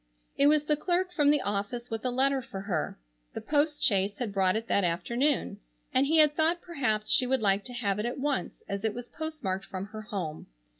It 0.35 0.47
was 0.47 0.63
the 0.63 0.75
clerk 0.75 1.11
from 1.11 1.29
the 1.29 1.41
office 1.43 1.91
with 1.91 2.03
a 2.03 2.09
letter 2.09 2.41
for 2.41 2.61
her. 2.61 2.97
The 3.35 3.39
post 3.41 3.83
chaise 3.83 4.17
had 4.17 4.33
brought 4.33 4.55
it 4.55 4.65
that 4.67 4.83
afternoon, 4.83 5.59
and 5.93 6.07
he 6.07 6.17
had 6.17 6.35
thought 6.35 6.59
perhaps 6.59 7.11
she 7.11 7.27
would 7.27 7.43
like 7.43 7.63
to 7.65 7.73
have 7.73 7.99
it 7.99 8.07
at 8.07 8.17
once 8.17 8.63
as 8.67 8.83
it 8.83 8.95
was 8.95 9.07
postmarked 9.09 9.65
from 9.65 9.85
her 9.85 10.01
home. 10.01 10.47